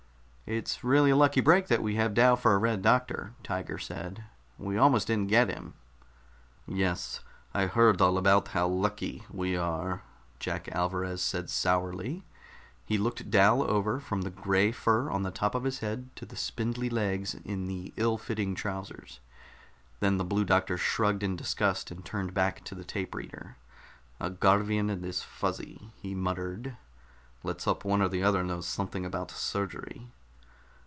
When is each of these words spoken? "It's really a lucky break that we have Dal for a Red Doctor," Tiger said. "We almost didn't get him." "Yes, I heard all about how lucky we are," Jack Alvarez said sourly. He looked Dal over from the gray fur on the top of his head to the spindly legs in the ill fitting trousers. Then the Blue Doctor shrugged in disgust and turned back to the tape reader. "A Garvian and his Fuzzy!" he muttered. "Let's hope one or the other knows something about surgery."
"It's 0.53 0.83
really 0.83 1.11
a 1.11 1.15
lucky 1.15 1.39
break 1.39 1.67
that 1.67 1.81
we 1.81 1.95
have 1.95 2.13
Dal 2.13 2.35
for 2.35 2.53
a 2.53 2.57
Red 2.57 2.81
Doctor," 2.81 3.31
Tiger 3.41 3.77
said. 3.77 4.25
"We 4.57 4.77
almost 4.77 5.07
didn't 5.07 5.29
get 5.29 5.47
him." 5.47 5.75
"Yes, 6.67 7.21
I 7.53 7.67
heard 7.67 8.01
all 8.01 8.17
about 8.17 8.49
how 8.49 8.67
lucky 8.67 9.23
we 9.31 9.55
are," 9.55 10.01
Jack 10.41 10.67
Alvarez 10.73 11.21
said 11.21 11.49
sourly. 11.49 12.25
He 12.83 12.97
looked 12.97 13.29
Dal 13.31 13.63
over 13.63 14.01
from 14.01 14.23
the 14.23 14.29
gray 14.29 14.73
fur 14.73 15.09
on 15.09 15.23
the 15.23 15.31
top 15.31 15.55
of 15.55 15.63
his 15.63 15.79
head 15.79 16.13
to 16.17 16.25
the 16.25 16.35
spindly 16.35 16.89
legs 16.89 17.33
in 17.33 17.67
the 17.67 17.93
ill 17.95 18.17
fitting 18.17 18.53
trousers. 18.53 19.21
Then 20.01 20.17
the 20.17 20.25
Blue 20.25 20.43
Doctor 20.43 20.77
shrugged 20.77 21.23
in 21.23 21.37
disgust 21.37 21.91
and 21.91 22.03
turned 22.03 22.33
back 22.33 22.61
to 22.65 22.75
the 22.75 22.83
tape 22.83 23.15
reader. 23.15 23.55
"A 24.19 24.29
Garvian 24.29 24.89
and 24.89 25.01
his 25.05 25.23
Fuzzy!" 25.23 25.93
he 25.95 26.13
muttered. 26.13 26.75
"Let's 27.41 27.63
hope 27.63 27.85
one 27.85 28.01
or 28.01 28.09
the 28.09 28.23
other 28.23 28.43
knows 28.43 28.67
something 28.67 29.05
about 29.05 29.31
surgery." 29.31 30.11